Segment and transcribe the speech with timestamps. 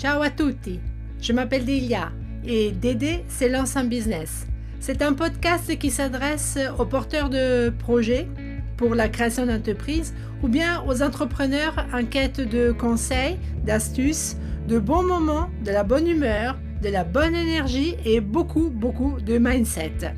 [0.00, 0.80] Ciao à tutti,
[1.20, 2.10] je m'appelle Delia
[2.42, 4.46] et Dédé, c'est l'ensemble business.
[4.80, 8.26] C'est un podcast qui s'adresse aux porteurs de projets
[8.78, 15.02] pour la création d'entreprises ou bien aux entrepreneurs en quête de conseils, d'astuces, de bons
[15.02, 20.14] moments, de la bonne humeur, de la bonne énergie et beaucoup, beaucoup de mindset.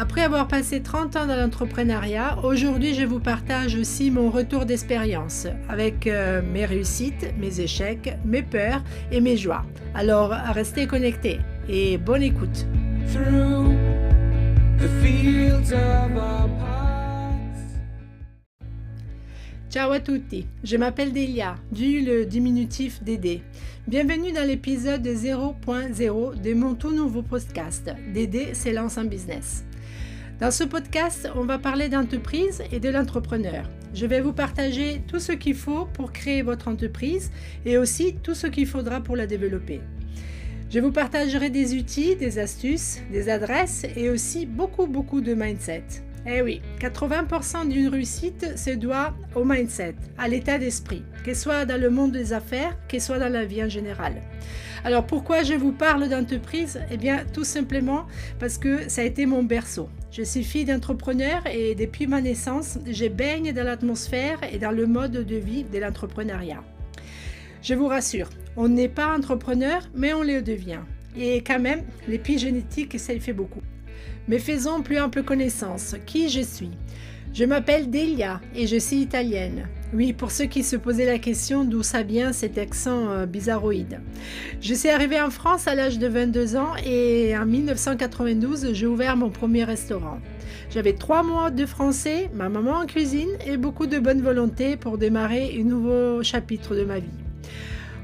[0.00, 5.48] Après avoir passé 30 ans dans l'entrepreneuriat, aujourd'hui je vous partage aussi mon retour d'expérience
[5.68, 9.64] avec euh, mes réussites, mes échecs, mes peurs et mes joies.
[9.96, 12.66] Alors restez connectés et bonne écoute.
[19.68, 23.42] Ciao à tutti, je m'appelle Delia, du le diminutif Dédé.
[23.88, 29.64] Bienvenue dans l'épisode 0.0 de mon tout nouveau podcast, Dédé s'élance en business.
[30.40, 33.68] Dans ce podcast, on va parler d'entreprise et de l'entrepreneur.
[33.92, 37.32] Je vais vous partager tout ce qu'il faut pour créer votre entreprise
[37.66, 39.80] et aussi tout ce qu'il faudra pour la développer.
[40.70, 45.82] Je vous partagerai des outils, des astuces, des adresses et aussi beaucoup beaucoup de mindset.
[46.30, 51.64] Eh oui, 80% d'une réussite se doit au mindset, à l'état d'esprit, que ce soit
[51.64, 54.20] dans le monde des affaires, que ce soit dans la vie en général.
[54.84, 56.80] Alors pourquoi je vous parle d'entreprise?
[56.90, 58.04] Eh bien tout simplement
[58.38, 59.88] parce que ça a été mon berceau.
[60.12, 64.86] Je suis fille d'entrepreneur et depuis ma naissance, je baigne dans l'atmosphère et dans le
[64.86, 66.62] mode de vie de l'entrepreneuriat.
[67.62, 70.80] Je vous rassure, on n'est pas entrepreneur, mais on le devient.
[71.16, 73.62] Et quand même, l'épigénétique, ça y fait beaucoup.
[74.28, 75.96] Mais faisons plus ample connaissance.
[76.06, 76.70] Qui je suis?
[77.34, 79.68] Je m'appelle Delia et je suis italienne.
[79.94, 84.00] Oui, pour ceux qui se posaient la question d'où ça vient cet accent euh, bizarroïde.
[84.60, 89.16] Je suis arrivée en France à l'âge de 22 ans et en 1992, j'ai ouvert
[89.16, 90.18] mon premier restaurant.
[90.70, 94.98] J'avais trois mois de français, ma maman en cuisine et beaucoup de bonne volonté pour
[94.98, 97.08] démarrer un nouveau chapitre de ma vie.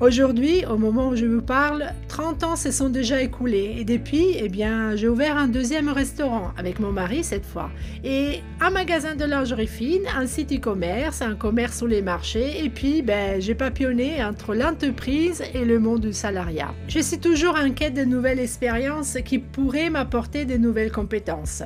[0.00, 4.28] Aujourd'hui, au moment où je vous parle, 30 ans se sont déjà écoulés et depuis,
[4.34, 7.70] eh bien, j'ai ouvert un deuxième restaurant avec mon mari cette fois
[8.02, 12.70] et un magasin de lingerie fine, un site e-commerce, un commerce sur les marchés et
[12.70, 16.74] puis, ben, j'ai papillonné entre l'entreprise et le monde du salariat.
[16.88, 21.62] Je suis toujours en quête de nouvelles expériences qui pourraient m'apporter de nouvelles compétences.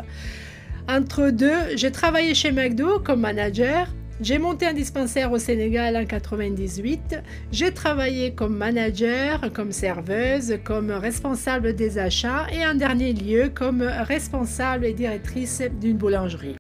[0.89, 3.87] Entre deux, j'ai travaillé chez McDo comme manager
[4.21, 7.17] j'ai monté un dispensaire au Sénégal en 98.
[7.51, 13.83] J'ai travaillé comme manager, comme serveuse, comme responsable des achats et en dernier lieu comme
[13.83, 16.57] responsable et directrice d'une boulangerie.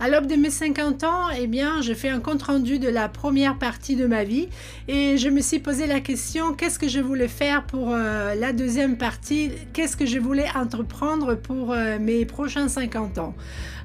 [0.00, 3.58] À l'aube de mes 50 ans, eh bien, je fais un compte-rendu de la première
[3.58, 4.48] partie de ma vie
[4.86, 8.52] et je me suis posé la question qu'est-ce que je voulais faire pour euh, la
[8.52, 9.50] deuxième partie?
[9.72, 13.34] Qu'est-ce que je voulais entreprendre pour euh, mes prochains 50 ans?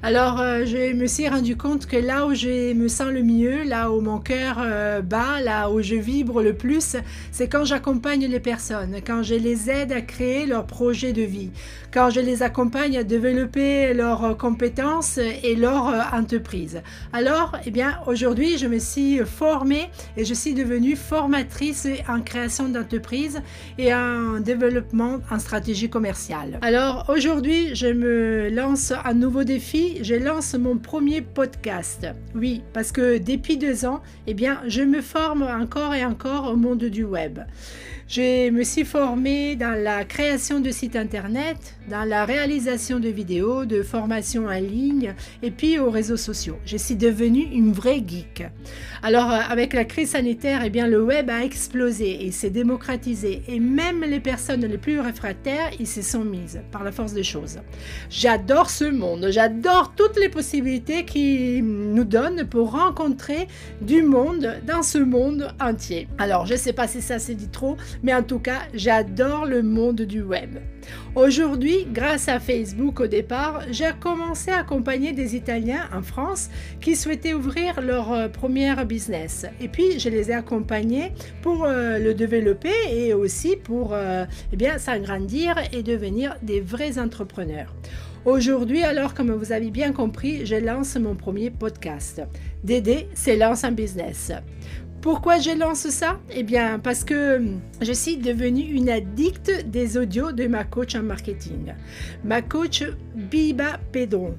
[0.04, 3.64] Alors, euh, je me suis rendu compte que là où je me sens le mieux,
[3.64, 4.64] là où mon cœur
[5.02, 6.96] bat, là où je vibre le plus,
[7.32, 11.50] c'est quand j'accompagne les personnes, quand je les aide à créer leur projet de vie,
[11.92, 16.82] quand je les accompagne à développer leurs compétences et leur entreprise.
[17.12, 22.68] Alors, eh bien, aujourd'hui, je me suis formée et je suis devenue formatrice en création
[22.68, 23.40] d'entreprise
[23.78, 26.58] et en développement en stratégie commerciale.
[26.62, 29.98] Alors, aujourd'hui, je me lance un nouveau défi.
[30.02, 32.06] Je lance mon premier podcast.
[32.34, 36.56] Oui, parce que depuis deux ans, eh bien, je me forme encore et encore au
[36.56, 37.40] monde du web.
[38.06, 41.56] Je me suis formée dans la création de sites internet,
[41.88, 46.58] dans la réalisation de vidéos, de formations en ligne et puis aux réseaux sociaux.
[46.66, 48.44] Je suis devenue une vraie geek.
[49.02, 53.42] Alors euh, avec la crise sanitaire, eh bien le web a explosé et s'est démocratisé
[53.48, 57.24] et même les personnes les plus réfractaires y se sont mises par la force des
[57.24, 57.58] choses.
[58.10, 63.48] J'adore ce monde, j'adore toutes les possibilités qu'il nous donne pour rencontrer
[63.80, 66.06] du monde dans ce monde entier.
[66.18, 69.46] Alors je ne sais pas si ça s'est dit trop, mais en tout cas, j'adore
[69.46, 70.58] le monde du web.
[71.14, 76.50] Aujourd'hui, grâce à Facebook au départ, j'ai commencé à accompagner des Italiens en France
[76.80, 79.46] qui souhaitaient ouvrir leur euh, première business.
[79.60, 81.12] Et puis, je les ai accompagnés
[81.42, 86.98] pour euh, le développer et aussi pour euh, eh bien s'agrandir et devenir des vrais
[86.98, 87.74] entrepreneurs.
[88.24, 92.22] Aujourd'hui, alors, comme vous avez bien compris, je lance mon premier podcast.
[92.62, 94.32] Dédé, c'est lance un business.
[95.04, 96.18] Pourquoi je lance ça?
[96.30, 97.38] Eh bien, parce que
[97.82, 101.74] je suis devenue une addict des audios de ma coach en marketing,
[102.24, 102.82] ma coach
[103.14, 104.34] Biba Pedron.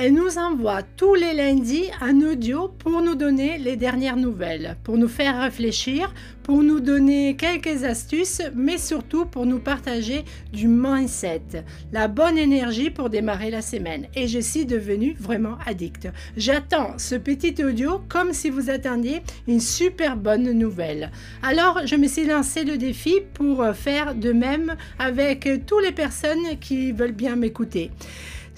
[0.00, 4.96] Elle nous envoie tous les lundis un audio pour nous donner les dernières nouvelles, pour
[4.96, 6.14] nous faire réfléchir,
[6.44, 12.90] pour nous donner quelques astuces, mais surtout pour nous partager du mindset, la bonne énergie
[12.90, 14.06] pour démarrer la semaine.
[14.14, 16.06] Et je suis devenue vraiment addict.
[16.36, 21.10] J'attends ce petit audio comme si vous attendiez une super bonne nouvelle.
[21.42, 26.56] Alors, je me suis lancé le défi pour faire de même avec toutes les personnes
[26.60, 27.90] qui veulent bien m'écouter.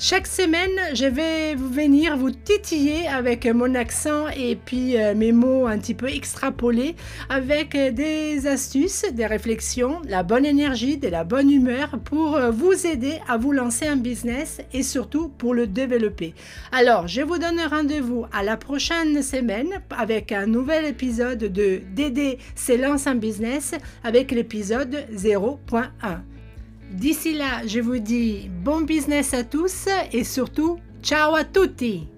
[0.02, 5.66] Chaque semaine, je vais venir vous titiller avec mon accent et puis euh, mes mots
[5.66, 6.96] un petit peu extrapolés
[7.28, 12.86] avec des astuces, des réflexions, la bonne énergie, de la bonne humeur pour euh, vous
[12.86, 16.32] aider à vous lancer un business et surtout pour le développer.
[16.72, 22.38] Alors, je vous donne rendez-vous à la prochaine semaine avec un nouvel épisode de DD
[22.54, 26.20] s'élance un business avec l'épisode 0.1.
[26.90, 32.08] D'ici là, je vous dis bon business à tous et surtout, ciao à tutti